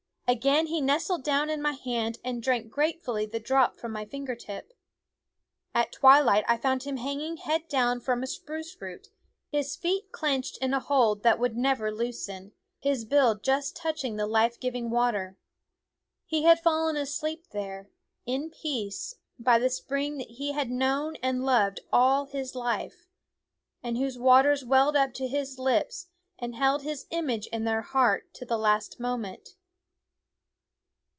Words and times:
Again 0.27 0.67
he 0.67 0.79
nestled 0.79 1.25
down 1.25 1.49
in 1.49 1.61
my 1.61 1.73
hand 1.73 2.17
and 2.23 2.41
drank 2.41 2.69
gratefully 2.71 3.25
the 3.25 3.37
drop 3.37 3.75
from 3.75 3.91
my 3.91 4.05
finger 4.05 4.33
tip. 4.33 4.71
At 5.75 5.91
twilight 5.91 6.45
I 6.47 6.55
found 6.55 6.83
him 6.83 6.95
hanging 6.95 7.35
head 7.35 7.67
down 7.67 7.99
from 7.99 8.23
a 8.23 8.27
spruce 8.27 8.77
root, 8.81 9.09
his 9.49 9.75
feet 9.75 10.09
clinched 10.13 10.57
in 10.59 10.73
a 10.73 10.79
hold 10.79 11.23
that 11.23 11.37
would 11.37 11.57
never 11.57 11.91
loosen, 11.91 12.53
his 12.79 13.03
bill 13.03 13.35
just 13.35 13.75
touching 13.75 14.15
the 14.15 14.25
life 14.25 14.57
giving 14.57 14.89
water. 14.89 15.35
He 16.25 16.43
had 16.43 16.61
fallen 16.61 16.95
asleep 16.95 17.47
there, 17.51 17.89
in 18.25 18.51
peace, 18.51 19.15
by 19.37 19.59
the 19.59 19.69
spring 19.69 20.17
that 20.19 20.29
he 20.29 20.53
had 20.53 20.71
known 20.71 21.17
and 21.17 21.45
loved 21.45 21.81
all 21.91 22.27
his 22.27 22.55
life, 22.55 23.05
and 23.83 23.97
whose 23.97 24.17
waters 24.17 24.63
welled 24.63 24.95
up 24.95 25.13
to 25.15 25.27
his 25.27 25.59
lips 25.59 26.07
and 26.39 26.55
held 26.55 26.83
his 26.83 27.05
image 27.09 27.47
in 27.47 27.65
their 27.65 27.81
heart 27.81 28.33
to 28.35 28.45
the 28.45 28.57
last 28.57 28.97
moment. 28.97 29.55